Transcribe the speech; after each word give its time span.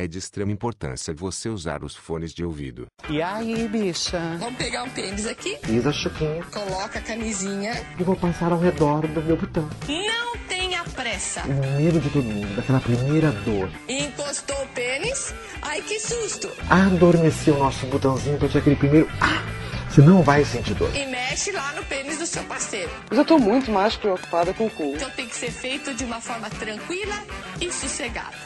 É 0.00 0.06
de 0.08 0.16
extrema 0.16 0.50
importância 0.50 1.12
você 1.12 1.50
usar 1.50 1.84
os 1.84 1.94
fones 1.94 2.32
de 2.32 2.42
ouvido. 2.42 2.86
E 3.10 3.20
aí, 3.20 3.68
bicha? 3.68 4.18
Vamos 4.38 4.56
pegar 4.56 4.84
o 4.84 4.90
pênis 4.92 5.26
aqui, 5.26 5.58
Isa 5.68 5.92
Chiquinha. 5.92 6.42
coloca 6.44 6.98
a 6.98 7.02
camisinha. 7.02 7.74
E 7.98 8.02
vou 8.02 8.16
passar 8.16 8.50
ao 8.50 8.58
redor 8.58 9.06
do 9.06 9.20
meu 9.20 9.36
botão. 9.36 9.68
Não 9.86 10.38
tenha 10.48 10.82
pressa. 10.84 11.42
O 11.42 11.76
medo 11.76 12.00
de 12.00 12.08
todo 12.08 12.24
mundo, 12.24 12.56
daquela 12.56 12.80
primeira 12.80 13.30
dor. 13.30 13.70
Encostou 13.86 14.56
o 14.62 14.68
pênis, 14.68 15.34
ai 15.60 15.82
que 15.82 16.00
susto. 16.00 16.50
Adormeceu 16.70 17.56
o 17.56 17.58
nosso 17.58 17.84
botãozinho 17.84 18.38
pra 18.38 18.48
aquele 18.48 18.76
primeiro. 18.76 19.06
Ah! 19.20 19.60
Você 19.90 20.00
não 20.00 20.22
vai 20.22 20.44
sentir 20.46 20.72
dor. 20.74 20.88
E 20.96 21.04
mexe 21.04 21.50
lá 21.52 21.74
no 21.74 21.84
pênis 21.84 22.16
do 22.16 22.24
seu 22.24 22.44
parceiro. 22.44 22.90
Eu 23.10 23.16
já 23.18 23.24
tô 23.24 23.38
muito 23.38 23.70
mais 23.70 23.96
preocupada 23.96 24.54
com 24.54 24.64
o 24.66 24.70
cu. 24.70 24.94
Então 24.94 25.10
tem 25.10 25.26
que 25.26 25.34
ser 25.34 25.50
feito 25.50 25.92
de 25.92 26.04
uma 26.04 26.22
forma 26.22 26.48
tranquila 26.48 27.16
e 27.60 27.70
sossegada. 27.70 28.36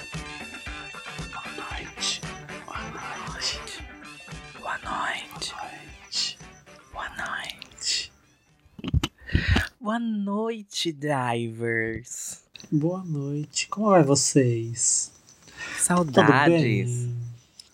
Boa 9.85 9.99
noite, 9.99 10.91
drivers. 10.93 12.43
Boa 12.73 13.05
noite. 13.05 13.69
Como 13.69 13.91
vai 13.91 14.03
vocês? 14.03 15.13
Saudades. 15.77 17.07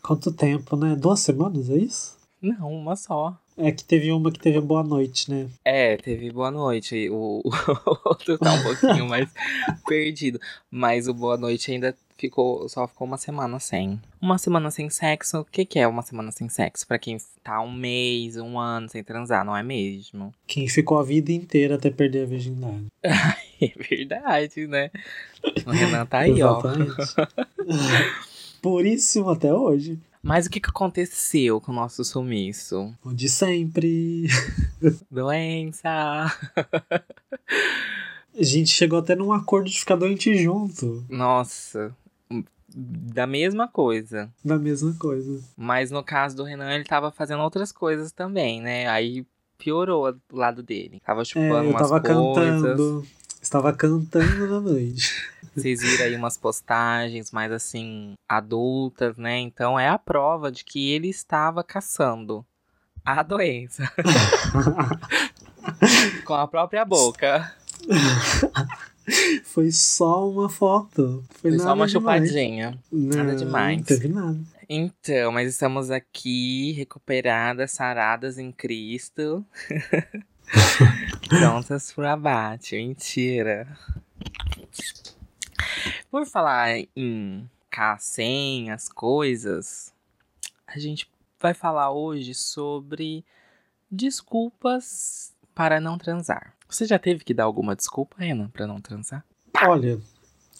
Quanto 0.02 0.32
tempo, 0.32 0.74
né? 0.74 0.96
Duas 0.96 1.20
semanas, 1.20 1.70
é 1.70 1.76
isso? 1.76 2.18
Não, 2.42 2.68
uma 2.68 2.96
só. 2.96 3.38
É 3.56 3.70
que 3.70 3.84
teve 3.84 4.10
uma 4.10 4.32
que 4.32 4.40
teve 4.40 4.60
boa 4.60 4.82
noite, 4.82 5.30
né? 5.30 5.48
É, 5.64 5.96
teve 5.98 6.32
boa 6.32 6.50
noite. 6.50 7.08
O, 7.10 7.42
o 7.46 8.08
outro 8.08 8.36
tá 8.38 8.54
um 8.54 8.62
pouquinho 8.64 9.06
mais 9.08 9.30
perdido. 9.86 10.40
Mas 10.68 11.06
o 11.06 11.14
boa 11.14 11.36
noite 11.36 11.70
ainda 11.70 11.96
ficou. 12.18 12.68
Só 12.68 12.88
ficou 12.88 13.06
uma 13.06 13.18
semana 13.18 13.60
sem. 13.60 14.00
Uma 14.20 14.36
semana 14.36 14.70
sem 14.70 14.90
sexo. 14.90 15.38
O 15.40 15.44
que, 15.44 15.64
que 15.64 15.78
é 15.78 15.88
uma 15.88 16.02
semana 16.02 16.30
sem 16.30 16.48
sexo? 16.48 16.86
Pra 16.86 16.98
quem 16.98 17.16
tá 17.42 17.60
um 17.62 17.72
mês, 17.72 18.36
um 18.36 18.58
ano 18.58 18.88
sem 18.88 19.02
transar, 19.02 19.44
não 19.44 19.56
é 19.56 19.62
mesmo? 19.62 20.34
Quem 20.46 20.68
ficou 20.68 20.98
a 20.98 21.02
vida 21.02 21.32
inteira 21.32 21.76
até 21.76 21.90
perder 21.90 22.24
a 22.24 22.26
virgindade. 22.26 22.86
É 23.62 23.72
verdade, 23.76 24.66
né? 24.66 24.90
O 25.66 25.70
Renan 25.70 26.06
tá 26.06 26.20
aí, 26.20 26.42
ó. 26.42 26.62
Puríssimo 28.62 29.28
até 29.28 29.52
hoje. 29.52 30.00
Mas 30.22 30.46
o 30.46 30.50
que, 30.50 30.60
que 30.60 30.70
aconteceu 30.70 31.60
com 31.60 31.70
o 31.70 31.74
nosso 31.74 32.02
sumiço? 32.02 32.94
O 33.04 33.12
de 33.12 33.28
sempre. 33.28 34.28
Doença. 35.10 35.88
A 38.34 38.42
gente 38.42 38.70
chegou 38.70 38.98
até 38.98 39.14
num 39.14 39.30
acordo 39.30 39.68
de 39.68 39.78
ficar 39.78 39.96
doente 39.96 40.34
junto. 40.34 41.04
Nossa. 41.10 41.94
Da 42.74 43.26
mesma 43.26 43.66
coisa. 43.68 44.30
Da 44.44 44.58
mesma 44.58 44.94
coisa. 44.94 45.42
Mas 45.56 45.90
no 45.90 46.02
caso 46.04 46.36
do 46.36 46.44
Renan, 46.44 46.72
ele 46.72 46.84
tava 46.84 47.10
fazendo 47.10 47.42
outras 47.42 47.72
coisas 47.72 48.12
também, 48.12 48.60
né? 48.60 48.86
Aí 48.88 49.26
piorou 49.58 50.12
do 50.12 50.36
lado 50.36 50.62
dele. 50.62 51.00
Tava 51.04 51.22
É, 51.22 51.24
chupando 51.24 51.64
eu 51.64 51.70
umas 51.70 51.82
tava 51.82 52.00
coisas. 52.00 52.16
cantando. 52.62 53.06
Estava 53.42 53.72
cantando 53.72 54.46
na 54.46 54.60
noite. 54.60 55.28
Vocês 55.56 55.80
viram 55.80 56.04
aí 56.04 56.14
umas 56.16 56.36
postagens 56.36 57.32
mais 57.32 57.50
assim, 57.50 58.14
adultas, 58.28 59.16
né? 59.16 59.38
Então 59.38 59.78
é 59.78 59.88
a 59.88 59.98
prova 59.98 60.52
de 60.52 60.64
que 60.64 60.90
ele 60.92 61.08
estava 61.08 61.64
caçando 61.64 62.46
a 63.04 63.22
doença 63.22 63.90
com 66.24 66.34
a 66.34 66.46
própria 66.46 66.84
boca. 66.84 67.52
Foi 69.44 69.70
só 69.70 70.28
uma 70.28 70.48
foto. 70.48 71.24
Foi, 71.30 71.50
Foi 71.50 71.58
só 71.58 71.74
uma 71.74 71.86
demais. 71.86 71.92
chupadinha. 71.92 72.78
Não, 72.90 73.16
Nada 73.16 73.36
demais. 73.36 73.78
Não 73.78 73.84
teve 73.84 74.08
nada. 74.08 74.38
Então, 74.68 75.32
mas 75.32 75.48
estamos 75.48 75.90
aqui 75.90 76.72
recuperadas, 76.72 77.72
saradas 77.72 78.38
em 78.38 78.52
Cristo. 78.52 79.44
Prontas 81.28 81.92
pro 81.92 82.06
abate. 82.06 82.76
Mentira. 82.76 83.66
Por 86.10 86.26
falar 86.26 86.78
em 86.96 87.48
K100, 87.72 88.70
as 88.70 88.88
coisas, 88.88 89.92
a 90.66 90.78
gente 90.78 91.10
vai 91.40 91.54
falar 91.54 91.90
hoje 91.92 92.34
sobre 92.34 93.24
desculpas 93.90 95.32
para 95.60 95.78
não 95.78 95.98
transar. 95.98 96.54
Você 96.70 96.86
já 96.86 96.98
teve 96.98 97.22
que 97.22 97.34
dar 97.34 97.44
alguma 97.44 97.76
desculpa, 97.76 98.16
Renan, 98.18 98.48
para 98.48 98.66
não 98.66 98.80
transar? 98.80 99.22
Olha. 99.62 100.00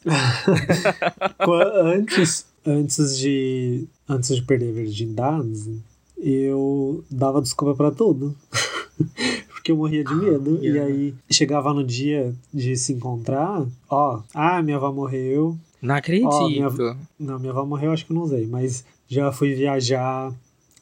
antes, 1.85 2.47
antes 2.67 3.17
de 3.19 3.87
antes 4.07 4.37
de 4.37 4.43
perder 4.43 4.69
a 4.71 4.73
virgindade, 4.75 5.81
eu 6.19 7.03
dava 7.11 7.41
desculpa 7.41 7.75
pra 7.75 7.91
tudo. 7.91 8.37
Porque 9.49 9.73
eu 9.73 9.77
morria 9.77 10.05
de 10.05 10.15
medo. 10.15 10.59
E 10.63 10.67
Yeah. 10.69 10.93
aí 10.93 11.15
chegava 11.31 11.73
no 11.73 11.83
dia 11.83 12.35
de 12.53 12.77
se 12.77 12.93
encontrar, 12.93 13.65
ó, 13.89 14.21
ah, 14.35 14.63
minha 14.63 14.77
avó 14.77 14.93
morreu. 14.93 15.57
Não 15.81 15.95
acredito. 15.95 16.29
Ó, 16.29 16.47
minha- 16.49 16.97
Não, 17.19 17.39
minha 17.39 17.53
avó 17.53 17.65
morreu, 17.65 17.91
acho 17.93 18.05
que 18.05 18.13
não 18.13 18.23
usei, 18.23 18.47
mas 18.47 18.85
já 19.09 19.33
fui 19.33 19.55
viajar, 19.55 20.31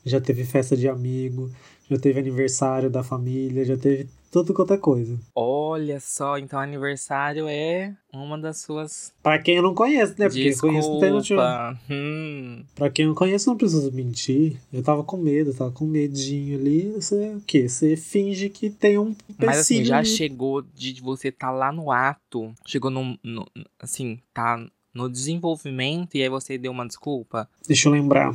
já 0.04 0.20
teve 0.20 0.44
festa 0.44 0.76
de 0.76 0.88
amigo, 0.88 1.50
já 1.90 1.98
teve 1.98 2.20
aniversário 2.20 2.90
da 2.90 3.02
família, 3.02 3.64
já 3.64 3.76
teve 3.76 4.08
tudo 4.30 4.52
quanto 4.52 4.74
é 4.74 4.76
coisa. 4.76 5.18
Olha 5.34 5.98
só, 6.00 6.36
então 6.36 6.60
aniversário 6.60 7.48
é 7.48 7.94
uma 8.12 8.36
das 8.38 8.58
suas 8.60 9.10
Pra 9.22 9.38
quem 9.38 9.56
eu 9.56 9.62
não 9.62 9.74
conheço, 9.74 10.14
né? 10.18 10.28
Porque 10.28 10.48
eu 10.50 10.58
conheço 10.58 10.90
não 10.92 11.00
tem. 11.00 11.18
Desculpa. 11.18 11.80
Hum. 11.90 12.62
Pra 12.74 12.90
quem 12.90 13.04
eu 13.04 13.08
não 13.08 13.14
conheço, 13.14 13.48
não 13.48 13.56
preciso 13.56 13.90
mentir. 13.92 14.58
Eu 14.70 14.82
tava 14.82 15.02
com 15.02 15.16
medo, 15.16 15.54
tava 15.54 15.70
com 15.70 15.86
medinho 15.86 16.58
ali. 16.58 16.92
Você 16.92 17.34
o 17.34 17.40
quê? 17.40 17.68
Você 17.68 17.96
finge 17.96 18.50
que 18.50 18.68
tem 18.68 18.98
um 18.98 19.14
Mas 19.38 19.60
assim, 19.60 19.82
já 19.82 19.98
ali. 19.98 20.06
chegou 20.06 20.60
de 20.60 21.00
você 21.00 21.32
tá 21.32 21.50
lá 21.50 21.72
no 21.72 21.90
ato, 21.90 22.52
chegou 22.66 22.90
no, 22.90 23.18
no- 23.22 23.46
assim, 23.80 24.18
tá 24.34 24.62
no 24.92 25.08
desenvolvimento 25.08 26.16
e 26.16 26.22
aí 26.22 26.28
você 26.28 26.58
deu 26.58 26.72
uma 26.72 26.86
desculpa? 26.86 27.48
Deixa 27.66 27.88
eu 27.88 27.92
lembrar. 27.92 28.34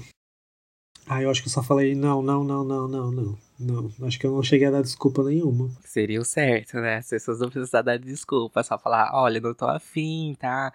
Ah, 1.07 1.21
eu 1.21 1.29
acho 1.29 1.41
que 1.41 1.47
eu 1.47 1.51
só 1.51 1.61
falei 1.61 1.95
não, 1.95 2.21
não, 2.21 2.43
não, 2.43 2.63
não, 2.63 2.87
não, 2.87 3.11
não. 3.11 3.37
Não, 3.59 3.91
acho 4.07 4.19
que 4.19 4.25
eu 4.25 4.31
não 4.31 4.43
cheguei 4.43 4.67
a 4.67 4.71
dar 4.71 4.81
desculpa 4.81 5.23
nenhuma. 5.23 5.69
Seria 5.85 6.19
o 6.19 6.25
certo, 6.25 6.77
né? 6.77 6.97
As 6.97 7.07
pessoas 7.07 7.39
não 7.39 7.49
precisam 7.49 7.83
dar 7.83 7.97
desculpa, 7.97 8.63
só 8.63 8.77
falar, 8.77 9.11
olha, 9.13 9.39
não 9.39 9.53
tô 9.53 9.65
afim, 9.65 10.35
tá? 10.39 10.73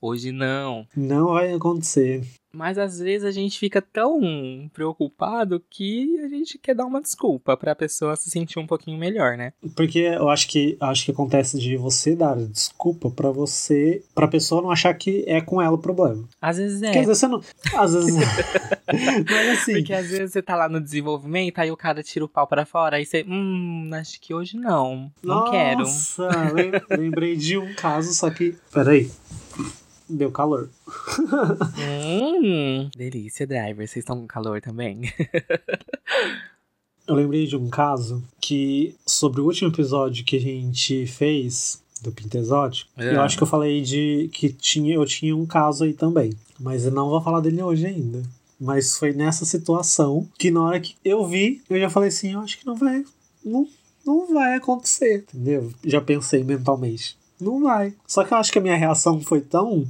Hoje 0.00 0.32
não. 0.32 0.86
Não 0.96 1.32
vai 1.34 1.52
acontecer. 1.52 2.24
Mas 2.54 2.78
às 2.78 2.98
vezes 2.98 3.26
a 3.26 3.30
gente 3.30 3.58
fica 3.58 3.82
tão 3.82 4.70
preocupado 4.72 5.62
que 5.68 6.20
a 6.24 6.28
gente 6.28 6.58
quer 6.58 6.74
dar 6.74 6.86
uma 6.86 7.00
desculpa 7.02 7.56
pra 7.56 7.74
pessoa 7.74 8.14
se 8.16 8.30
sentir 8.30 8.58
um 8.58 8.66
pouquinho 8.66 8.96
melhor, 8.98 9.36
né? 9.36 9.52
Porque 9.76 9.98
eu 9.98 10.28
acho 10.28 10.48
que 10.48 10.76
acho 10.80 11.04
que 11.04 11.10
acontece 11.10 11.58
de 11.58 11.76
você 11.76 12.14
dar 12.14 12.36
desculpa 12.36 13.10
pra 13.10 13.30
você, 13.30 14.02
pra 14.14 14.28
pessoa 14.28 14.62
não 14.62 14.70
achar 14.70 14.94
que 14.94 15.24
é 15.26 15.40
com 15.40 15.60
ela 15.60 15.74
o 15.74 15.78
problema. 15.78 16.28
Às 16.40 16.58
vezes 16.58 16.82
é. 16.82 16.86
Porque 16.86 16.98
às 17.00 17.06
vezes 17.06 17.18
você 17.20 17.28
não, 17.28 17.40
às 17.74 17.94
vezes 17.94 18.14
Mas 19.30 19.48
assim, 19.58 19.72
Porque 19.74 19.92
às 19.92 20.08
vezes 20.08 20.32
você 20.32 20.42
tá 20.42 20.54
lá 20.54 20.68
no 20.68 20.80
desenvolvimento, 20.80 21.58
aí 21.58 21.70
o 21.70 21.76
cara 21.76 22.02
tira 22.02 22.24
o 22.24 22.28
pau 22.28 22.46
pra 22.46 22.64
fora, 22.64 22.96
aí 22.96 23.04
você, 23.06 23.24
hum, 23.28 23.90
acho 23.94 24.20
que 24.20 24.32
hoje 24.34 24.56
não. 24.56 25.10
Não 25.22 25.50
quero. 25.50 25.80
Nossa, 25.80 26.28
lem- 26.52 26.70
lembrei 26.90 27.36
de 27.36 27.58
um 27.58 27.74
caso, 27.74 28.12
só 28.14 28.30
que. 28.30 28.54
Peraí. 28.72 29.10
Deu 30.08 30.30
calor. 30.30 30.68
Hum, 31.78 32.90
delícia, 32.96 33.46
driver. 33.46 33.86
Vocês 33.88 34.02
estão 34.02 34.20
com 34.20 34.26
calor 34.26 34.60
também? 34.60 35.00
Eu 37.06 37.14
lembrei 37.14 37.46
de 37.46 37.56
um 37.56 37.68
caso 37.68 38.22
que, 38.40 38.94
sobre 39.06 39.40
o 39.40 39.44
último 39.44 39.70
episódio 39.70 40.24
que 40.24 40.36
a 40.36 40.40
gente 40.40 41.06
fez 41.06 41.82
do 42.02 42.10
Pinto 42.12 42.36
Exótico, 42.36 42.90
É. 42.96 43.14
eu 43.14 43.20
acho 43.22 43.36
que 43.36 43.42
eu 43.42 43.46
falei 43.46 43.82
de 43.82 44.28
que 44.32 44.50
tinha, 44.52 44.94
eu 44.94 45.04
tinha 45.06 45.34
um 45.36 45.46
caso 45.46 45.84
aí 45.84 45.92
também. 45.94 46.32
Mas 46.58 46.84
eu 46.84 46.92
não 46.92 47.08
vou 47.08 47.20
falar 47.20 47.40
dele 47.40 47.62
hoje 47.62 47.86
ainda. 47.86 48.22
Mas 48.60 48.96
foi 48.96 49.12
nessa 49.12 49.44
situação 49.44 50.28
que 50.38 50.50
na 50.50 50.62
hora 50.62 50.80
que 50.80 50.96
eu 51.04 51.26
vi, 51.26 51.62
eu 51.68 51.78
já 51.80 51.90
falei 51.90 52.08
assim, 52.08 52.32
eu 52.32 52.40
acho 52.40 52.58
que 52.58 52.66
não 52.66 52.74
vai. 52.76 53.04
Não, 53.44 53.66
não 54.06 54.32
vai 54.32 54.54
acontecer, 54.54 55.24
entendeu? 55.28 55.72
Já 55.84 56.00
pensei 56.00 56.42
mentalmente. 56.44 57.16
Não 57.40 57.60
vai. 57.62 57.92
Só 58.06 58.22
que 58.24 58.32
eu 58.32 58.38
acho 58.38 58.52
que 58.52 58.58
a 58.58 58.62
minha 58.62 58.76
reação 58.76 59.20
foi 59.20 59.40
tão 59.42 59.84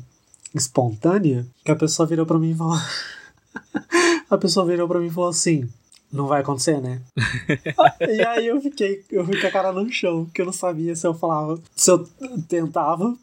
espontânea 0.55 1.47
que 1.65 1.71
a 1.71 1.77
pessoa 1.77 2.07
virou 2.07 2.25
pra 2.25 2.39
mim 2.39 2.53
e 2.53 2.55
falou. 2.55 2.79
a 4.31 4.39
pessoa 4.39 4.67
virou 4.67 4.89
pra 4.89 5.01
mim 5.01 5.09
e 5.09 5.11
falou 5.11 5.31
assim: 5.31 5.69
Não 6.13 6.27
vai 6.27 6.41
acontecer, 6.41 6.81
né? 6.81 7.03
e 8.01 8.25
aí 8.25 8.47
eu 8.47 8.61
fiquei, 8.61 9.05
eu 9.11 9.25
fiquei 9.25 9.41
com 9.41 9.47
a 9.47 9.51
cara 9.51 9.73
no 9.73 9.91
chão, 9.91 10.25
porque 10.25 10.41
eu 10.41 10.47
não 10.47 10.53
sabia 10.53 10.95
se 10.95 11.07
eu 11.07 11.15
falava, 11.15 11.61
se 11.75 11.91
eu 11.91 12.07
tentava. 12.49 13.17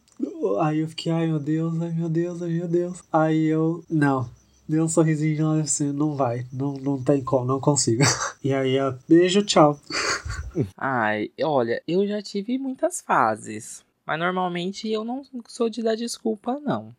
Aí 0.60 0.80
eu 0.80 0.88
fiquei, 0.88 1.12
ai 1.12 1.25
meu 1.28 1.39
Deus, 1.39 1.81
ai 1.81 1.92
meu 1.92 2.10
Deus, 2.10 2.42
ai 2.42 2.50
meu 2.50 2.68
Deus. 2.68 3.04
Aí 3.12 3.45
eu, 3.45 3.84
não. 3.89 4.30
Deu 4.68 4.86
um 4.86 4.88
sorrisinho 4.88 5.36
de 5.36 5.42
lado 5.42 5.60
assim, 5.60 5.92
não 5.92 6.16
vai, 6.16 6.45
não, 6.54 6.74
não 6.74 7.04
tem 7.04 7.24
como, 7.24 7.45
não 7.45 7.60
consigo. 7.60 8.04
E 8.44 8.51
aí, 8.54 8.75
eu, 8.75 8.95
beijo, 9.07 9.44
tchau. 9.44 9.80
Ai, 10.75 11.30
olha, 11.44 11.80
eu 11.88 12.07
já 12.07 12.24
tive 12.24 12.57
muitas 12.57 13.00
fases. 13.00 13.84
Mas 14.04 14.18
normalmente 14.18 14.89
eu 14.89 15.04
não 15.04 15.22
sou 15.48 15.69
de 15.69 15.84
dar 15.84 15.95
desculpa, 15.95 16.60
não. 16.60 16.92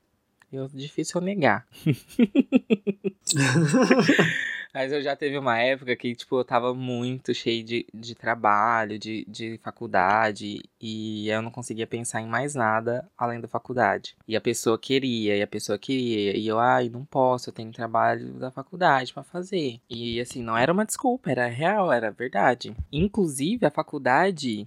Eu, 0.52 0.68
difícil 0.68 1.20
eu 1.20 1.24
negar. 1.24 1.66
Mas 4.74 4.90
eu 4.90 5.02
já 5.02 5.14
teve 5.14 5.36
uma 5.36 5.58
época 5.58 5.94
que, 5.94 6.14
tipo, 6.14 6.38
eu 6.38 6.44
tava 6.44 6.74
muito 6.74 7.34
cheio 7.34 7.62
de, 7.62 7.86
de 7.92 8.14
trabalho, 8.14 8.98
de, 8.98 9.24
de 9.28 9.58
faculdade, 9.58 10.62
e 10.80 11.28
eu 11.28 11.42
não 11.42 11.50
conseguia 11.50 11.86
pensar 11.86 12.22
em 12.22 12.26
mais 12.26 12.54
nada 12.54 13.06
além 13.16 13.38
da 13.38 13.46
faculdade. 13.46 14.16
E 14.26 14.34
a 14.34 14.40
pessoa 14.40 14.78
queria, 14.78 15.36
e 15.36 15.42
a 15.42 15.46
pessoa 15.46 15.78
queria, 15.78 16.36
e 16.36 16.46
eu, 16.46 16.58
ai, 16.58 16.88
não 16.88 17.04
posso, 17.04 17.50
eu 17.50 17.54
tenho 17.54 17.70
trabalho 17.70 18.32
da 18.34 18.50
faculdade 18.50 19.12
para 19.12 19.22
fazer. 19.22 19.78
E 19.90 20.18
assim, 20.20 20.42
não 20.42 20.56
era 20.56 20.72
uma 20.72 20.86
desculpa, 20.86 21.30
era 21.30 21.46
real, 21.48 21.92
era 21.92 22.10
verdade. 22.10 22.74
Inclusive, 22.90 23.66
a 23.66 23.70
faculdade, 23.70 24.66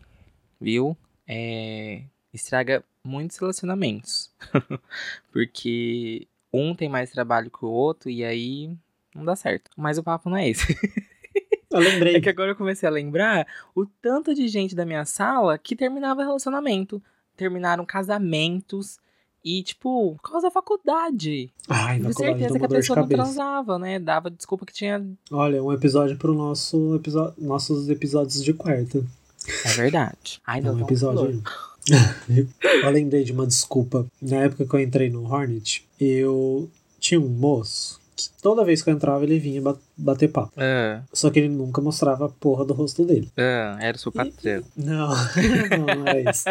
viu, 0.61 0.95
é, 1.27 2.03
estraga 2.31 2.83
muitos 3.05 3.37
relacionamentos. 3.37 4.31
Porque 5.31 6.27
um 6.51 6.73
tem 6.75 6.89
mais 6.89 7.11
trabalho 7.11 7.51
que 7.51 7.63
o 7.65 7.69
outro, 7.69 8.09
e 8.09 8.23
aí 8.23 8.75
não 9.13 9.23
dá 9.23 9.35
certo. 9.35 9.69
Mas 9.77 9.97
o 9.97 10.03
papo 10.03 10.29
não 10.29 10.37
é 10.37 10.49
esse. 10.49 10.65
Eu 11.71 11.79
lembrei. 11.79 12.15
É 12.15 12.21
que 12.21 12.29
agora 12.29 12.51
eu 12.51 12.55
comecei 12.55 12.87
a 12.87 12.91
lembrar 12.91 13.45
o 13.75 13.85
tanto 13.85 14.33
de 14.33 14.47
gente 14.47 14.73
da 14.73 14.85
minha 14.85 15.03
sala 15.03 15.57
que 15.57 15.75
terminava 15.75 16.23
relacionamento. 16.23 17.03
Terminaram 17.35 17.85
casamentos. 17.85 18.97
E, 19.43 19.61
tipo, 19.61 20.15
por 20.15 20.31
causa 20.31 20.47
da 20.47 20.51
faculdade. 20.51 21.51
Ai, 21.67 21.99
Com 21.99 22.05
faculdade 22.11 22.39
certeza 22.39 22.59
que 22.59 22.65
a 22.65 22.69
pessoa 22.69 22.99
não 23.01 23.07
transava, 23.07 23.77
né? 23.77 23.99
Dava 23.99 24.31
desculpa 24.31 24.65
que 24.65 24.73
tinha. 24.73 25.05
Olha, 25.29 25.61
um 25.61 25.73
episódio 25.73 26.17
pro 26.17 26.33
nosso 26.33 26.95
episódio, 26.95 27.35
nossos 27.43 27.89
episódios 27.89 28.41
de 28.41 28.53
quarta. 28.53 29.03
É 29.65 29.69
verdade. 29.73 30.41
Ai, 30.47 30.59
É 30.59 30.61
deu 30.63 30.73
um 30.73 30.81
episódio. 30.81 31.43
Eu 32.29 32.89
lembrei 32.89 33.23
de 33.23 33.31
uma 33.31 33.45
desculpa. 33.47 34.05
Na 34.21 34.37
época 34.37 34.65
que 34.65 34.73
eu 34.75 34.79
entrei 34.79 35.09
no 35.09 35.23
Hornet, 35.31 35.85
eu 35.99 36.69
tinha 36.99 37.19
um 37.19 37.27
moço 37.27 37.99
que 38.15 38.29
toda 38.41 38.63
vez 38.63 38.81
que 38.81 38.89
eu 38.89 38.93
entrava 38.93 39.23
ele 39.25 39.37
vinha 39.37 39.61
ba- 39.61 39.77
bater 39.97 40.29
papo. 40.31 40.53
Ah, 40.57 41.01
Só 41.11 41.29
que 41.29 41.39
ele 41.39 41.49
nunca 41.49 41.81
mostrava 41.81 42.25
a 42.25 42.29
porra 42.29 42.63
do 42.63 42.73
rosto 42.73 43.03
dele. 43.05 43.29
ah, 43.37 43.77
era 43.81 43.97
o 43.97 43.99
seu 43.99 44.11
patrão. 44.11 44.63
Não, 44.77 45.09
não, 45.69 45.85
não 45.95 46.07
era 46.07 46.21
isso. 46.21 46.45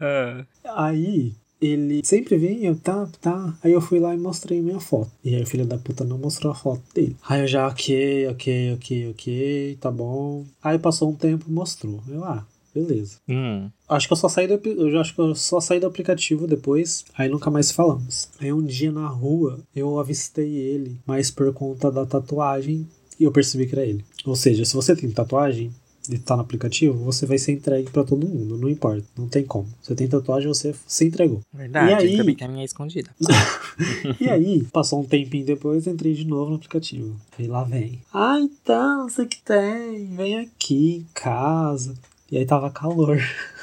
Ah. 0.00 0.44
Aí 0.76 1.32
ele 1.60 2.02
sempre 2.04 2.36
vinha, 2.38 2.74
tá, 2.76 3.08
tá. 3.20 3.56
Aí 3.64 3.72
eu 3.72 3.80
fui 3.80 3.98
lá 3.98 4.14
e 4.14 4.18
mostrei 4.18 4.60
minha 4.60 4.78
foto. 4.78 5.10
E 5.24 5.34
aí 5.34 5.42
o 5.42 5.46
filho 5.46 5.66
da 5.66 5.76
puta 5.78 6.04
não 6.04 6.16
mostrou 6.18 6.52
a 6.52 6.54
foto 6.54 6.82
dele. 6.94 7.16
Aí 7.28 7.40
eu 7.40 7.46
já, 7.48 7.66
ok, 7.66 8.28
ok, 8.28 8.74
ok, 8.74 9.10
ok, 9.10 9.78
tá 9.80 9.90
bom. 9.90 10.44
Aí 10.62 10.78
passou 10.78 11.10
um 11.10 11.14
tempo, 11.16 11.50
mostrou. 11.50 12.00
Eu, 12.06 12.22
ah, 12.24 12.46
beleza. 12.82 13.16
Hum. 13.28 13.68
Acho 13.88 14.06
que 14.06 14.12
eu 14.12 14.16
só 14.16 14.28
saí 14.28 14.46
do, 14.46 14.60
eu 14.68 14.90
já 14.90 15.00
acho 15.00 15.14
que 15.14 15.20
eu 15.20 15.34
só 15.34 15.60
saí 15.60 15.80
do 15.80 15.86
aplicativo 15.86 16.46
depois, 16.46 17.04
aí 17.16 17.28
nunca 17.28 17.50
mais 17.50 17.70
falamos. 17.70 18.28
Aí 18.40 18.52
um 18.52 18.62
dia 18.62 18.92
na 18.92 19.06
rua 19.08 19.60
eu 19.74 19.98
avistei 19.98 20.50
ele, 20.54 20.98
mas 21.06 21.30
por 21.30 21.52
conta 21.52 21.90
da 21.90 22.04
tatuagem, 22.06 22.86
e 23.18 23.24
eu 23.24 23.32
percebi 23.32 23.66
que 23.66 23.74
era 23.74 23.84
ele. 23.84 24.04
Ou 24.24 24.36
seja, 24.36 24.64
se 24.64 24.74
você 24.74 24.94
tem 24.94 25.10
tatuagem 25.10 25.72
e 26.10 26.18
tá 26.18 26.34
no 26.36 26.42
aplicativo, 26.42 26.94
você 27.04 27.26
vai 27.26 27.36
ser 27.36 27.52
entregue 27.52 27.90
pra 27.90 28.02
todo 28.04 28.26
mundo, 28.26 28.56
não 28.56 28.68
importa, 28.68 29.04
não 29.16 29.28
tem 29.28 29.44
como. 29.44 29.68
Você 29.82 29.94
tem 29.94 30.08
tatuagem, 30.08 30.48
você 30.48 30.74
se 30.86 31.04
entregou. 31.06 31.40
Verdade, 31.52 32.06
E 32.06 32.08
aí? 32.10 32.16
também 32.16 32.34
que 32.34 32.44
a 32.44 32.48
minha 32.48 32.62
é 32.62 32.64
escondida. 32.64 33.10
E 34.20 34.28
aí, 34.28 34.64
passou 34.72 35.00
um 35.00 35.04
tempinho 35.04 35.44
depois, 35.46 35.86
entrei 35.86 36.12
de 36.14 36.26
novo 36.26 36.50
no 36.50 36.56
aplicativo. 36.56 37.14
Aí 37.38 37.46
lá 37.46 37.62
vem. 37.62 38.00
Ah, 38.12 38.38
então, 38.40 39.08
você 39.08 39.24
que 39.26 39.40
tem, 39.42 40.06
vem 40.16 40.36
aqui 40.38 40.96
em 40.96 41.06
casa. 41.14 41.94
E 42.30 42.36
aí 42.36 42.46
tava 42.46 42.70
calor. 42.70 43.18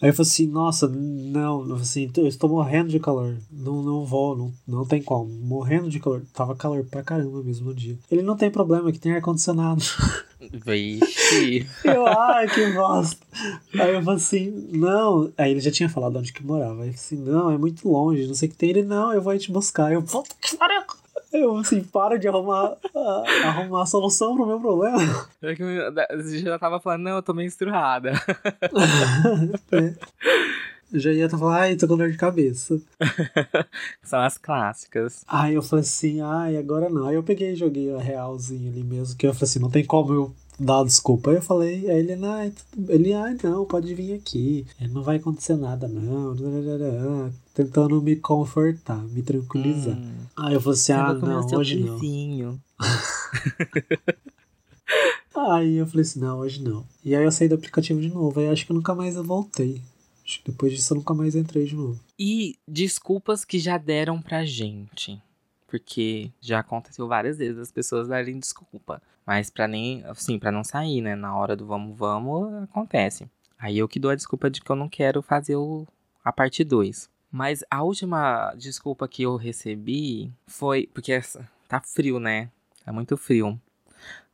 Aí 0.00 0.10
eu 0.10 0.14
falei 0.14 0.30
assim, 0.30 0.46
nossa, 0.46 0.86
não, 0.88 1.60
eu 1.62 1.66
falei 1.66 1.82
assim, 1.82 2.10
eu 2.16 2.28
estou 2.28 2.48
morrendo 2.48 2.88
de 2.88 3.00
calor. 3.00 3.36
Não, 3.50 3.82
não 3.82 4.04
vou, 4.04 4.36
não, 4.36 4.52
não 4.66 4.86
tem 4.86 5.02
como. 5.02 5.28
Morrendo 5.28 5.90
de 5.90 5.98
calor. 5.98 6.22
Tava 6.32 6.54
calor 6.54 6.84
pra 6.84 7.02
caramba 7.02 7.42
mesmo 7.42 7.66
no 7.66 7.74
dia. 7.74 7.98
Ele 8.08 8.22
não 8.22 8.36
tem 8.36 8.48
problema, 8.48 8.92
que 8.92 9.00
tem 9.00 9.12
ar-condicionado. 9.12 9.82
Vixe. 10.64 11.66
Eu, 11.84 12.06
ai, 12.06 12.48
que 12.48 12.72
bosta. 12.72 13.26
Aí 13.74 13.94
eu 13.94 14.02
falei 14.02 14.16
assim, 14.16 14.68
não. 14.70 15.32
Aí 15.36 15.50
ele 15.50 15.60
já 15.60 15.72
tinha 15.72 15.88
falado 15.88 16.16
onde 16.16 16.32
que 16.32 16.44
morava. 16.44 16.82
Aí 16.82 16.90
eu 16.90 16.94
falei 16.94 16.94
assim, 16.94 17.16
não, 17.16 17.50
é 17.50 17.58
muito 17.58 17.88
longe, 17.88 18.26
não 18.28 18.34
sei 18.34 18.48
o 18.48 18.52
que 18.52 18.56
tem. 18.56 18.70
Ele, 18.70 18.82
não, 18.84 19.12
eu 19.12 19.20
vou 19.20 19.32
aí 19.32 19.38
te 19.40 19.50
buscar. 19.50 19.92
Eu, 19.92 20.00
puta 20.00 20.32
que 20.40 20.56
pariu. 20.56 20.82
Eu, 21.40 21.56
assim, 21.58 21.82
para 21.82 22.18
de 22.18 22.26
arrumar, 22.28 22.76
ah, 22.94 23.22
arrumar 23.44 23.82
a 23.82 23.86
solução 23.86 24.34
pro 24.36 24.46
meu 24.46 24.60
problema. 24.60 24.98
É 25.42 25.54
que 25.54 25.62
eu- 25.62 25.92
já 26.40 26.58
tava 26.58 26.80
falando, 26.80 27.02
não, 27.02 27.16
eu 27.16 27.22
tô 27.22 27.32
meio 27.34 27.46
estrurrada. 27.48 28.12
Já 30.90 31.12
ia 31.12 31.26
estar 31.26 31.36
falando, 31.36 31.56
ai, 31.56 31.76
tô 31.76 31.86
com 31.86 31.98
dor 31.98 32.10
de 32.10 32.16
cabeça. 32.16 32.80
São 34.02 34.20
as 34.20 34.38
clássicas. 34.38 35.22
Aí 35.28 35.52
eu 35.54 35.62
falei 35.62 35.82
assim, 35.82 36.22
ai, 36.22 36.56
agora 36.56 36.88
não. 36.88 37.06
Aí 37.06 37.14
eu 37.14 37.22
peguei 37.22 37.52
e 37.52 37.56
joguei 37.56 37.94
a 37.94 37.98
realzinha 38.00 38.70
ali 38.70 38.82
mesmo, 38.82 39.14
que 39.16 39.26
eu 39.26 39.34
falei 39.34 39.44
assim, 39.50 39.58
não 39.58 39.68
tem 39.70 39.84
como 39.84 40.14
eu 40.14 40.34
dar 40.58 40.84
desculpa. 40.84 41.30
Aí 41.30 41.36
eu 41.36 41.42
falei, 41.42 41.88
aí 41.90 41.98
ele, 41.98 42.16
tudo- 42.72 42.92
ele, 42.92 43.12
ai, 43.12 43.36
não, 43.42 43.64
pode 43.64 43.94
vir 43.94 44.14
aqui. 44.14 44.66
É, 44.80 44.88
Não 44.88 45.02
vai 45.02 45.16
acontecer 45.16 45.56
nada, 45.56 45.86
não. 45.88 46.34
Tentando 47.54 48.00
me 48.02 48.16
confortar, 48.16 49.02
me 49.04 49.22
tranquilizar. 49.22 49.96
Hum, 49.96 50.12
Aí 50.36 50.54
eu 50.54 50.60
falei 50.60 50.74
assim, 50.78 50.92
ah, 50.92 51.14
não, 51.14 51.46
hoje 51.58 51.78
não. 51.80 51.98
Aí 55.34 55.76
eu 55.76 55.86
falei 55.86 56.02
assim, 56.02 56.20
não, 56.20 56.38
hoje 56.38 56.62
não. 56.62 56.84
E 57.04 57.14
aí 57.14 57.22
eu 57.24 57.30
saí 57.30 57.48
do 57.48 57.54
aplicativo 57.54 58.00
de 58.00 58.08
novo. 58.08 58.40
Aí 58.40 58.48
acho 58.48 58.66
que 58.66 58.72
eu 58.72 58.76
nunca 58.76 58.94
mais 58.94 59.14
eu 59.16 59.22
voltei. 59.24 59.80
Acho 60.24 60.42
que 60.42 60.50
depois 60.50 60.72
disso 60.72 60.92
eu 60.92 60.98
nunca 60.98 61.14
mais 61.14 61.34
entrei 61.36 61.64
de 61.64 61.74
novo. 61.76 61.98
E 62.18 62.56
desculpas 62.66 63.44
que 63.44 63.58
já 63.58 63.78
deram 63.78 64.20
pra 64.20 64.44
gente. 64.44 65.20
Porque 65.68 66.32
já 66.40 66.60
aconteceu 66.60 67.06
várias 67.06 67.38
vezes 67.38 67.58
as 67.58 67.70
pessoas 67.70 68.08
darem 68.08 68.38
desculpa. 68.38 69.00
Mas 69.24 69.50
pra 69.50 69.68
nem, 69.68 70.02
assim, 70.06 70.38
para 70.38 70.50
não 70.50 70.64
sair, 70.64 71.02
né? 71.02 71.14
Na 71.14 71.36
hora 71.36 71.54
do 71.54 71.66
vamos, 71.66 71.96
vamos, 71.96 72.64
acontece. 72.64 73.30
Aí 73.58 73.76
eu 73.76 73.86
que 73.86 74.00
dou 74.00 74.10
a 74.10 74.14
desculpa 74.14 74.50
de 74.50 74.62
que 74.62 74.70
eu 74.70 74.76
não 74.76 74.88
quero 74.88 75.20
fazer 75.20 75.56
o, 75.56 75.86
a 76.24 76.32
parte 76.32 76.64
2. 76.64 77.10
Mas 77.30 77.62
a 77.70 77.82
última 77.82 78.54
desculpa 78.54 79.06
que 79.06 79.22
eu 79.22 79.36
recebi 79.36 80.32
foi. 80.46 80.88
Porque 80.94 81.20
tá 81.68 81.80
frio, 81.80 82.18
né? 82.18 82.50
Tá 82.84 82.90
muito 82.90 83.16
frio. 83.18 83.60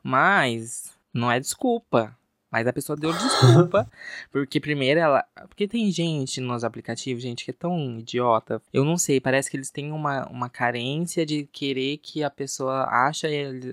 Mas 0.03 0.93
não 1.13 1.31
é 1.31 1.41
desculpa. 1.41 2.17
Mas 2.55 2.69
a 2.69 2.73
pessoa 2.73 2.97
deu 2.97 3.13
desculpa. 3.13 3.91
porque 4.31 4.61
primeiro 4.61 5.01
ela. 5.01 5.25
Porque 5.49 5.67
tem 5.67 5.91
gente 5.91 6.41
nos 6.41 6.63
aplicativos, 6.63 7.21
gente, 7.21 7.45
que 7.45 7.51
é 7.51 7.55
tão 7.55 7.99
idiota. 7.99 8.63
Eu 8.73 8.85
não 8.85 8.97
sei, 8.97 9.21
parece 9.21 9.51
que 9.51 9.57
eles 9.57 9.73
têm 9.73 9.91
uma, 9.91 10.25
uma 10.29 10.49
carência 10.49 11.27
de 11.27 11.49
querer 11.51 11.97
que 11.97 12.23
a 12.23 12.31
pessoa 12.31 12.85
acha 12.85 13.27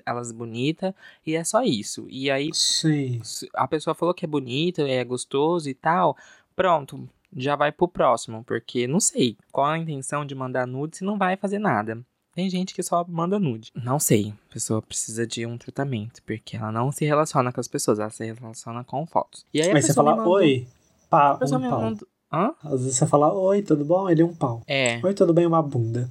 elas 0.03 0.31
bonita 0.31 0.95
e 1.23 1.35
é 1.35 1.43
só 1.43 1.61
isso. 1.61 2.07
E 2.09 2.31
aí 2.31 2.49
Sim. 2.53 3.21
a 3.53 3.67
pessoa 3.67 3.93
falou 3.93 4.15
que 4.15 4.25
é 4.25 4.27
bonito, 4.27 4.81
é 4.81 5.03
gostoso 5.03 5.69
e 5.69 5.75
tal, 5.75 6.17
pronto, 6.55 7.07
já 7.37 7.55
vai 7.55 7.71
pro 7.71 7.87
próximo, 7.87 8.43
porque 8.43 8.87
não 8.87 8.99
sei 8.99 9.37
qual 9.51 9.67
a 9.67 9.77
intenção 9.77 10.25
de 10.25 10.33
mandar 10.33 10.65
nude 10.65 10.97
se 10.97 11.03
não 11.03 11.19
vai 11.19 11.37
fazer 11.37 11.59
nada. 11.59 12.03
Tem 12.33 12.49
gente 12.49 12.73
que 12.73 12.81
só 12.81 13.05
manda 13.07 13.37
nude. 13.39 13.71
Não 13.75 13.99
sei, 13.99 14.33
a 14.49 14.53
pessoa 14.53 14.81
precisa 14.81 15.27
de 15.27 15.45
um 15.45 15.57
tratamento, 15.57 16.23
porque 16.23 16.55
ela 16.55 16.71
não 16.71 16.91
se 16.91 17.03
relaciona 17.05 17.51
com 17.51 17.59
as 17.59 17.67
pessoas, 17.67 17.99
ela 17.99 18.09
se 18.09 18.23
relaciona 18.25 18.83
com 18.83 19.05
fotos. 19.05 19.45
E 19.53 19.61
aí 19.61 19.69
a 19.69 19.73
Mas 19.73 19.83
você 19.85 19.89
pessoa 19.89 20.05
fala, 20.05 20.15
me 20.15 20.17
mandou, 20.23 20.33
oi, 20.35 20.67
pá, 21.09 21.31
a 21.31 21.35
pessoa 21.37 21.59
um 21.59 21.63
me 21.63 21.69
pau. 21.69 21.81
mandou, 21.81 22.07
hã? 22.31 22.53
Às 22.63 22.81
vezes 22.83 22.95
você 22.95 23.05
fala, 23.05 23.33
oi, 23.33 23.61
tudo 23.61 23.83
bom? 23.83 24.09
Ele 24.09 24.21
é 24.21 24.25
um 24.25 24.33
pau. 24.33 24.61
É, 24.65 25.01
Oi, 25.03 25.13
tudo 25.13 25.33
bem? 25.33 25.45
Uma 25.45 25.61
bunda. 25.61 26.09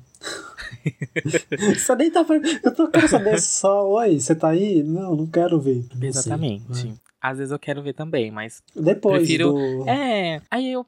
você 1.74 1.94
nem 1.96 2.10
tá. 2.10 2.24
per- 2.24 2.60
Eu 2.62 2.74
tô 2.74 2.88
quero 2.88 3.08
saber 3.08 3.40
só, 3.40 3.88
oi, 3.88 4.20
você 4.20 4.34
tá 4.34 4.48
aí? 4.50 4.82
Não, 4.82 5.16
não 5.16 5.26
quero 5.26 5.58
ver. 5.60 5.84
Não 5.92 5.98
sei. 6.00 6.08
exatamente. 6.08 6.94
Às 7.20 7.38
vezes 7.38 7.52
eu 7.52 7.58
quero 7.58 7.82
ver 7.82 7.92
também, 7.92 8.30
mas 8.30 8.62
Depois 8.74 9.18
Prefiro- 9.18 9.52
do. 9.52 9.88
É, 9.88 10.40
aí 10.50 10.72
eu. 10.72 10.86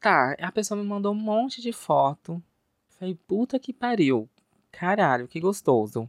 Tá, 0.00 0.36
a 0.40 0.52
pessoa 0.52 0.80
me 0.80 0.86
mandou 0.86 1.12
um 1.12 1.16
monte 1.16 1.60
de 1.60 1.72
foto. 1.72 2.40
Falei, 2.98 3.16
puta 3.26 3.58
que 3.58 3.72
pariu. 3.72 4.28
Caralho, 4.72 5.28
que 5.28 5.40
gostoso. 5.40 6.08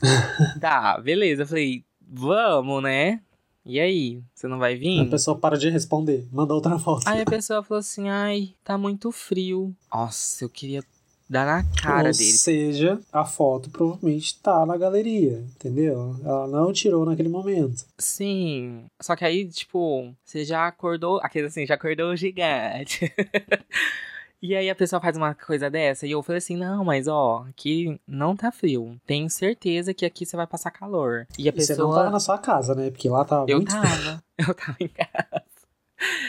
tá, 0.60 0.98
beleza. 0.98 1.46
Falei, 1.46 1.84
vamos, 2.00 2.82
né? 2.82 3.20
E 3.64 3.78
aí, 3.78 4.20
você 4.34 4.48
não 4.48 4.58
vai 4.58 4.74
vir? 4.74 5.00
A 5.06 5.10
pessoa 5.10 5.38
para 5.38 5.56
de 5.56 5.70
responder, 5.70 6.26
manda 6.32 6.52
outra 6.52 6.78
foto. 6.78 7.06
Aí 7.06 7.20
a 7.20 7.24
pessoa 7.24 7.62
falou 7.62 7.78
assim, 7.78 8.08
ai, 8.08 8.54
tá 8.64 8.76
muito 8.76 9.12
frio. 9.12 9.72
Nossa, 9.92 10.44
eu 10.44 10.48
queria 10.48 10.82
dar 11.30 11.46
na 11.46 11.64
cara 11.80 12.08
Ou 12.08 12.12
dele. 12.12 12.32
seja, 12.32 13.00
a 13.12 13.24
foto 13.24 13.70
provavelmente 13.70 14.38
tá 14.40 14.66
na 14.66 14.76
galeria, 14.76 15.44
entendeu? 15.54 16.16
Ela 16.24 16.48
não 16.48 16.72
tirou 16.72 17.06
naquele 17.06 17.28
momento. 17.28 17.86
Sim. 17.98 18.84
Só 19.00 19.14
que 19.14 19.24
aí, 19.24 19.48
tipo, 19.48 20.12
você 20.24 20.44
já 20.44 20.66
acordou. 20.66 21.20
Aquele 21.22 21.46
assim, 21.46 21.64
já 21.64 21.74
acordou 21.74 22.10
o 22.10 22.16
gigante. 22.16 23.10
e 24.42 24.54
aí 24.56 24.68
a 24.68 24.74
pessoa 24.74 25.00
faz 25.00 25.16
uma 25.16 25.34
coisa 25.34 25.70
dessa. 25.70 26.06
E 26.06 26.10
eu 26.10 26.22
falei 26.22 26.38
assim: 26.38 26.56
não, 26.56 26.84
mas 26.84 27.06
ó, 27.08 27.46
aqui 27.48 27.98
não 28.06 28.34
tá 28.36 28.50
frio. 28.50 29.00
Tenho 29.06 29.30
certeza 29.30 29.94
que 29.94 30.04
aqui 30.04 30.26
você 30.26 30.36
vai 30.36 30.46
passar 30.46 30.70
calor. 30.72 31.26
E 31.38 31.48
a 31.48 31.52
E 31.52 31.60
você 31.60 31.68
pessoa. 31.74 31.88
não 31.88 31.94
tava 31.94 32.10
na 32.10 32.20
sua 32.20 32.38
casa, 32.38 32.74
né? 32.74 32.90
Porque 32.90 33.08
lá 33.08 33.24
tava 33.24 33.46
Eu 33.48 33.58
muito 33.58 33.70
tava. 33.72 34.22
Eu 34.36 34.54
tava 34.54 34.76
em 34.80 34.88
casa. 34.88 35.42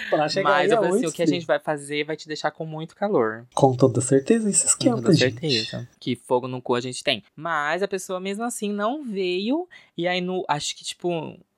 Pra 0.10 0.30
chegar 0.30 0.50
Mas 0.52 0.72
eu 0.72 0.78
é 0.78 0.82
falei 0.82 0.98
assim, 1.00 1.08
o 1.08 1.12
que 1.12 1.24
a 1.24 1.26
gente 1.26 1.48
vai 1.48 1.58
fazer 1.60 2.04
vai 2.04 2.16
te 2.16 2.28
deixar 2.28 2.52
com 2.52 2.64
muito 2.64 2.96
calor. 2.96 3.48
Com 3.56 3.76
toda 3.76 4.02
certeza, 4.02 4.48
isso 4.48 4.66
Com 4.66 4.70
esquenta, 4.70 4.96
toda 4.98 5.14
gente. 5.14 5.40
certeza. 5.40 5.90
Que 6.00 6.16
fogo 6.16 6.48
no 6.48 6.62
cu 6.62 6.76
a 6.76 6.82
gente 6.82 7.04
tem. 7.04 7.24
Mas 7.36 7.82
a 7.82 7.88
pessoa 7.88 8.20
mesmo 8.20 8.44
assim 8.44 8.72
não 8.72 9.04
veio. 9.04 9.68
E 9.98 10.08
aí, 10.08 10.22
no, 10.22 10.46
acho 10.48 10.76
que 10.76 10.84
tipo, 10.84 11.10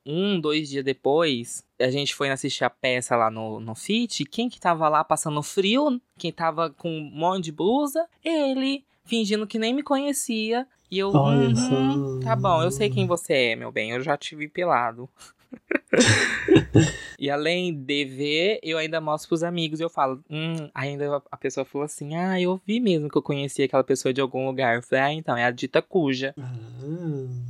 um, 0.05 0.39
dois 0.39 0.69
dias 0.69 0.83
depois, 0.83 1.63
a 1.79 1.89
gente 1.89 2.13
foi 2.13 2.29
assistir 2.29 2.63
a 2.63 2.69
peça 2.69 3.15
lá 3.15 3.29
no, 3.31 3.59
no 3.59 3.73
FIT. 3.75 4.25
Quem 4.25 4.49
que 4.49 4.59
tava 4.59 4.87
lá 4.87 5.03
passando 5.03 5.41
frio? 5.41 5.99
Quem 6.17 6.31
tava 6.31 6.69
com 6.69 6.89
um 6.89 7.01
monte 7.11 7.45
de 7.45 7.51
blusa? 7.51 8.05
Ele, 8.23 8.83
fingindo 9.05 9.47
que 9.47 9.59
nem 9.59 9.73
me 9.73 9.83
conhecia. 9.83 10.67
E 10.91 10.99
eu, 10.99 11.11
só. 11.11 12.19
tá 12.23 12.35
bom, 12.35 12.61
eu 12.61 12.71
sei 12.71 12.89
quem 12.89 13.07
você 13.07 13.33
é, 13.33 13.55
meu 13.55 13.71
bem. 13.71 13.91
Eu 13.91 14.01
já 14.01 14.15
te 14.15 14.35
vi 14.35 14.47
pelado. 14.47 15.09
E 17.17 17.29
além 17.29 17.73
de 17.73 18.05
ver, 18.05 18.59
eu 18.61 18.77
ainda 18.77 18.99
mostro 18.99 19.29
pros 19.29 19.43
amigos. 19.43 19.79
Eu 19.79 19.89
falo, 19.89 20.21
hum, 20.29 20.69
ainda 20.73 21.21
a 21.31 21.37
pessoa 21.37 21.65
falou 21.65 21.85
assim: 21.85 22.15
ah, 22.15 22.39
eu 22.39 22.59
vi 22.65 22.79
mesmo 22.79 23.09
que 23.09 23.17
eu 23.17 23.21
conhecia 23.21 23.65
aquela 23.65 23.83
pessoa 23.83 24.13
de 24.13 24.21
algum 24.21 24.45
lugar. 24.45 24.75
Eu 24.75 24.81
falei, 24.81 25.03
ah, 25.03 25.13
então, 25.13 25.37
é 25.37 25.45
a 25.45 25.51
dita 25.51 25.81
cuja. 25.81 26.33
Ah, 26.37 26.53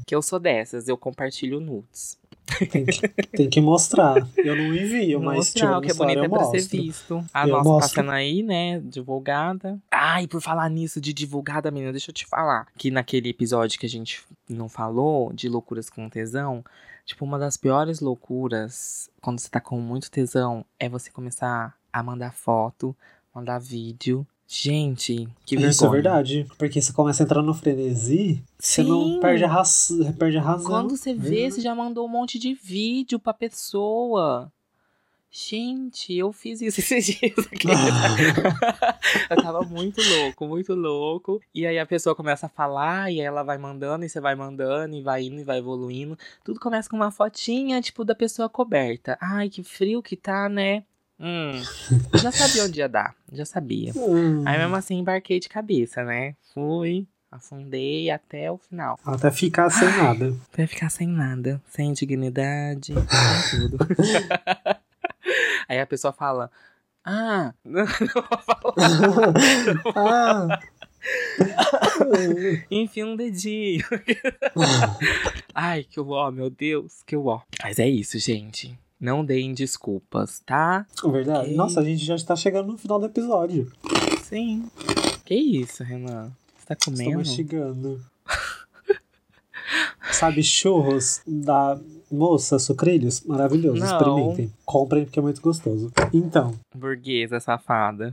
Que 0.05 0.13
eu 0.15 0.21
sou 0.21 0.39
dessas, 0.39 0.87
eu 0.87 0.97
compartilho 0.97 1.59
nudes. 1.59 2.17
Tem, 2.45 2.85
que, 2.85 3.07
tem 3.07 3.49
que 3.49 3.61
mostrar. 3.61 4.27
Eu 4.37 4.55
não 4.55 4.73
envio, 4.73 5.19
mas 5.21 5.37
Mostrar 5.37 5.59
tirando 5.59 5.77
o 5.77 5.81
que 5.81 5.91
é 5.91 5.93
bonito 5.93 6.23
é 6.23 6.29
pra 6.29 6.43
ser 6.45 6.57
mostro. 6.57 6.81
visto. 6.81 7.25
A 7.33 7.47
Eu 7.47 7.51
nossa 7.51 7.69
mostro. 7.69 7.89
passando 7.95 8.11
aí, 8.11 8.43
né, 8.43 8.79
divulgada. 8.79 9.79
Ai, 9.91 10.27
por 10.27 10.41
falar 10.41 10.69
nisso 10.69 11.01
de 11.01 11.13
divulgada, 11.13 11.71
menina, 11.71 11.91
deixa 11.91 12.11
eu 12.11 12.13
te 12.13 12.25
falar. 12.25 12.67
Que 12.77 12.91
naquele 12.91 13.29
episódio 13.29 13.79
que 13.79 13.85
a 13.85 13.89
gente 13.89 14.23
não 14.47 14.69
falou, 14.69 15.33
de 15.33 15.49
loucuras 15.49 15.89
com 15.89 16.07
tesão, 16.09 16.63
tipo, 17.05 17.25
uma 17.25 17.39
das 17.39 17.57
piores 17.57 17.99
loucuras, 17.99 19.09
quando 19.21 19.39
você 19.39 19.49
tá 19.49 19.59
com 19.59 19.79
muito 19.79 20.09
tesão, 20.11 20.63
é 20.79 20.87
você 20.87 21.09
começar 21.11 21.75
a 21.91 22.03
mandar 22.03 22.33
foto, 22.33 22.95
mandar 23.33 23.59
vídeo. 23.59 24.25
Gente, 24.47 25.27
que 25.45 25.55
vergonha. 25.55 25.71
Isso 25.71 25.85
é 25.85 25.89
verdade. 25.89 26.47
Porque 26.57 26.81
você 26.81 26.93
começa 26.93 27.23
a 27.23 27.25
entrar 27.25 27.41
no 27.41 27.53
frenesi, 27.53 28.43
você 28.59 28.83
não 28.83 29.19
perde 29.19 29.43
a, 29.43 29.47
raz... 29.47 29.89
perde 30.19 30.37
a 30.37 30.41
razão. 30.41 30.69
Quando 30.69 30.95
você 30.95 31.13
vê, 31.13 31.45
Uhum. 31.45 31.51
você 31.51 31.61
já 31.61 31.73
mandou 31.73 32.05
um 32.05 32.09
monte 32.09 32.37
de 32.37 32.53
vídeo 32.53 33.19
pra 33.19 33.33
pessoa. 33.33 34.51
Gente, 35.31 36.13
eu 36.15 36.31
fiz 36.31 36.61
isso 36.61 36.79
esses 36.79 37.05
dias. 37.07 37.33
eu 39.29 39.41
tava 39.41 39.61
muito 39.63 40.01
louco, 40.01 40.47
muito 40.47 40.73
louco. 40.73 41.41
E 41.53 41.65
aí 41.65 41.77
a 41.77 41.85
pessoa 41.85 42.15
começa 42.15 42.45
a 42.45 42.49
falar, 42.49 43.11
e 43.11 43.19
aí 43.19 43.25
ela 43.25 43.43
vai 43.43 43.57
mandando, 43.57 44.05
e 44.05 44.09
você 44.09 44.21
vai 44.21 44.35
mandando, 44.35 44.95
e 44.95 45.01
vai 45.01 45.23
indo, 45.23 45.41
e 45.41 45.43
vai 45.43 45.57
evoluindo. 45.57 46.17
Tudo 46.43 46.59
começa 46.59 46.89
com 46.89 46.95
uma 46.95 47.11
fotinha, 47.11 47.81
tipo, 47.81 48.05
da 48.05 48.15
pessoa 48.15 48.47
coberta. 48.47 49.17
Ai, 49.19 49.49
que 49.49 49.63
frio 49.63 50.01
que 50.01 50.15
tá, 50.15 50.47
né? 50.47 50.83
Hum, 51.19 51.61
já 52.21 52.31
sabia 52.31 52.65
onde 52.65 52.79
ia 52.79 52.89
dar, 52.89 53.15
já 53.31 53.45
sabia. 53.45 53.93
Hum. 53.95 54.43
Aí 54.45 54.57
mesmo 54.57 54.75
assim 54.75 54.99
embarquei 54.99 55.39
de 55.39 55.47
cabeça, 55.47 56.03
né? 56.03 56.35
Fui, 56.53 57.07
afundei 57.31 58.09
até 58.09 58.51
o 58.51 58.57
final. 58.57 58.99
Até 59.05 59.31
ficar 59.31 59.69
sem 59.69 59.87
nada. 59.97 60.35
Pra 60.51 60.67
ficar 60.67 60.89
sem 60.89 61.07
nada, 61.07 61.61
sem 61.69 61.93
dignidade, 61.93 62.93
sem 63.49 63.69
tudo. 63.69 63.77
Aí 65.67 65.79
a 65.79 65.85
pessoa 65.85 66.11
fala: 66.13 66.51
Ah, 67.03 67.53
não, 67.63 67.85
não 67.85 67.87
vou 67.87 68.39
falar. 68.45 69.33
ah. 69.95 70.59
Enfia 72.69 73.05
um 73.05 73.15
dedinho. 73.15 73.83
Ai, 75.53 75.83
que 75.83 75.99
ó, 75.99 76.31
meu 76.31 76.49
Deus, 76.49 77.01
que 77.03 77.15
ó. 77.15 77.41
Mas 77.63 77.79
é 77.79 77.87
isso, 77.87 78.19
gente. 78.19 78.77
Não 79.05 79.23
deem 79.23 79.53
desculpas, 79.53 80.41
tá? 80.43 80.83
Verdade. 81.03 81.45
Ok. 81.49 81.55
Nossa, 81.55 81.79
a 81.79 81.83
gente 81.83 82.03
já 82.03 82.15
está 82.15 82.35
chegando 82.35 82.71
no 82.71 82.77
final 82.77 82.97
do 82.99 83.05
episódio. 83.05 83.71
Sim. 84.23 84.65
Que 85.23 85.35
isso, 85.35 85.83
Renan? 85.83 86.31
Você 86.57 86.65
tá 86.65 86.73
Estou 86.73 86.91
comendo? 86.91 87.17
mastigando. 87.19 88.01
Sabe 90.11 90.41
churros 90.41 91.21
da 91.27 91.79
moça 92.11 92.57
Sucrilhos? 92.57 93.21
Maravilhoso, 93.21 93.79
Não. 93.79 93.85
experimentem. 93.85 94.51
Comprem 94.65 95.05
porque 95.05 95.19
é 95.19 95.21
muito 95.21 95.39
gostoso. 95.41 95.91
Então, 96.11 96.55
Burguesa 96.73 97.39
safada. 97.39 98.11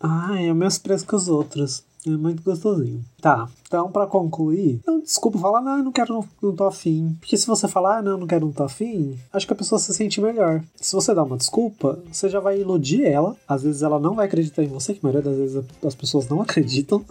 ai, 0.00 0.46
é 0.48 0.52
o 0.52 0.54
mesmo 0.54 0.82
preço 0.84 1.04
que 1.04 1.16
os 1.16 1.26
outros. 1.26 1.84
É 2.06 2.10
muito 2.10 2.42
gostosinho. 2.42 3.04
Tá, 3.20 3.48
então 3.66 3.90
pra 3.90 4.06
concluir, 4.06 4.80
não 4.86 5.00
desculpa 5.00 5.38
falar, 5.38 5.60
não, 5.60 5.78
eu 5.78 5.84
não 5.84 5.90
quero, 5.90 6.14
não, 6.14 6.28
não 6.40 6.54
tô 6.54 6.64
afim. 6.64 7.16
Porque 7.18 7.36
se 7.36 7.46
você 7.46 7.66
falar, 7.66 7.98
ah, 7.98 8.02
não, 8.02 8.12
eu 8.12 8.18
não 8.18 8.26
quero, 8.26 8.46
não 8.46 8.52
tô 8.52 8.62
afim, 8.62 9.18
acho 9.32 9.46
que 9.46 9.52
a 9.52 9.56
pessoa 9.56 9.78
se 9.78 9.92
sente 9.92 10.20
melhor. 10.20 10.62
Se 10.76 10.94
você 10.94 11.12
dá 11.12 11.24
uma 11.24 11.36
desculpa, 11.36 11.98
você 12.12 12.28
já 12.28 12.38
vai 12.38 12.60
iludir 12.60 13.04
ela. 13.04 13.36
Às 13.48 13.64
vezes 13.64 13.82
ela 13.82 13.98
não 13.98 14.14
vai 14.14 14.26
acreditar 14.26 14.62
em 14.62 14.68
você, 14.68 14.94
que 14.94 15.00
a 15.02 15.02
maioria 15.02 15.28
das 15.28 15.36
vezes 15.36 15.64
as 15.84 15.94
pessoas 15.94 16.28
não 16.28 16.40
acreditam. 16.42 17.04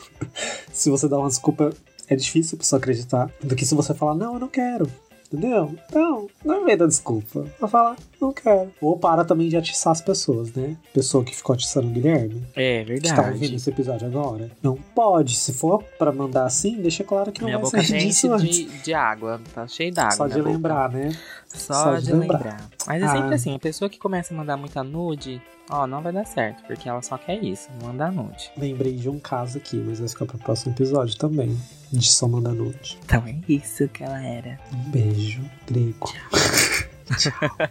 se 0.72 0.90
você 0.90 1.10
dá 1.10 1.20
uma 1.20 1.28
desculpa, 1.28 1.74
é 2.08 2.16
difícil 2.16 2.56
a 2.56 2.60
pessoa 2.60 2.80
acreditar. 2.80 3.30
Do 3.44 3.56
que 3.56 3.66
se 3.66 3.76
você 3.76 3.94
falar, 3.94 4.16
não, 4.16 4.36
eu 4.36 4.40
não 4.40 4.48
quero. 4.48 4.90
Entendeu? 5.38 5.76
Então, 5.90 6.28
não 6.44 6.62
inventa 6.62 6.78
da 6.80 6.88
desculpa. 6.88 7.46
Só 7.60 7.68
fala, 7.68 7.96
não 8.22 8.32
quero. 8.32 8.72
Ou 8.82 8.98
para 8.98 9.24
também 9.26 9.50
de 9.50 9.58
atiçar 9.58 9.92
as 9.92 10.02
pessoas, 10.02 10.52
né? 10.54 10.76
Pessoa 10.94 11.24
que 11.24 11.36
ficou 11.36 11.54
atiçando 11.54 11.88
o 11.88 11.92
Guilherme, 11.92 12.44
É 12.56 12.84
que 12.86 13.02
tá 13.02 13.18
ouvindo 13.22 13.32
verdade. 13.40 13.56
esse 13.56 13.70
episódio 13.70 14.08
agora. 14.08 14.50
Não 14.64 14.76
pode. 14.76 15.36
Se 15.36 15.54
for 15.54 15.84
pra 16.00 16.12
mandar 16.12 16.46
assim, 16.46 16.82
deixa 16.82 17.04
claro 17.04 17.32
que 17.32 17.42
não 17.42 17.48
Minha 17.48 17.58
vai 17.58 17.66
boca 17.66 17.84
sair 17.84 18.08
disso 18.08 18.28
enche 18.28 18.44
antes. 18.44 18.56
de, 18.56 18.66
de 18.84 18.94
água. 18.94 19.42
Tá 19.54 19.68
cheio 19.68 19.94
d'água. 19.94 20.12
Só 20.12 20.28
de 20.28 20.38
boca. 20.38 20.50
lembrar, 20.50 20.90
né? 20.92 21.12
Só, 21.56 21.74
Só 21.74 22.00
de, 22.00 22.14
lembrar. 22.14 22.38
lembrar. 22.38 22.70
Mas 22.88 23.02
é 23.02 23.06
ah. 23.06 23.12
sempre 23.12 23.36
assim, 23.36 23.56
a 23.56 23.60
pessoa 23.60 23.90
que 23.90 23.98
começa 23.98 24.34
a 24.34 24.38
mandar 24.38 24.58
muita 24.58 24.84
nude, 24.84 25.42
ó, 25.70 25.88
não 25.88 26.02
vai 26.02 26.12
dar 26.12 26.26
certo, 26.26 26.64
porque 26.66 26.88
ela 26.88 27.02
só 27.02 27.18
quer 27.18 27.44
isso, 27.44 27.70
mandar 27.82 28.12
nude. 28.12 28.52
Lembrei 28.58 28.96
de 28.96 29.10
um 29.10 29.20
caso 29.20 29.58
aqui, 29.58 29.78
mas 29.78 30.00
vai 30.00 30.08
ficar 30.08 30.26
é 30.26 30.28
pro 30.28 30.38
próximo 30.38 30.74
episódio 30.74 31.18
também, 31.18 31.58
de 31.92 32.06
só 32.06 32.28
mandar 32.28 32.54
nude. 32.54 33.00
Então 33.04 33.24
é 33.26 33.36
isso 33.48 33.88
que 33.90 34.04
ela 34.04 34.24
era. 34.24 34.60
Um 34.74 34.92
beijo, 34.92 35.42
grego. 35.68 36.12
Tchau. 36.12 37.32
Tchau. 37.32 37.50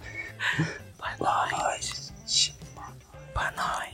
Boa 1.19 1.49
noite. 1.51 2.13
Boa 2.75 2.91
noite. 2.91 3.15
Boa 3.35 3.53
noite. 3.53 3.94